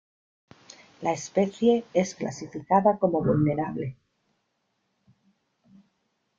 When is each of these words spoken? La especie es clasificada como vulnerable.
La 1.03 1.11
especie 1.13 1.85
es 1.93 2.15
clasificada 2.15 2.97
como 2.97 3.23
vulnerable. 3.23 3.97